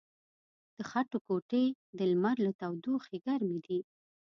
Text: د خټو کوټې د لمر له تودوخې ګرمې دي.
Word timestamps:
د 0.75 0.77
خټو 0.89 1.17
کوټې 1.27 1.65
د 1.97 1.99
لمر 2.11 2.35
له 2.45 2.51
تودوخې 2.59 3.17
ګرمې 3.25 3.59
دي. 3.65 3.79